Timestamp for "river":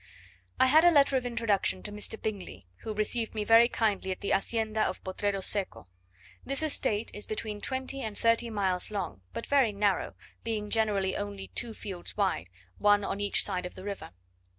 13.83-14.09